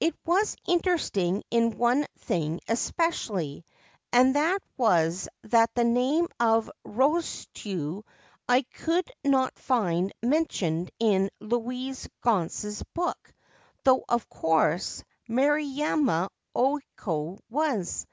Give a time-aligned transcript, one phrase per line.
[0.00, 3.64] It was interesting in one thing especially,
[4.12, 8.02] and that was that the name of Rosetsu
[8.46, 13.32] I could not find mentioned in Louis Gonse's book,
[13.82, 18.06] though, of course, Maruyama Okyo was.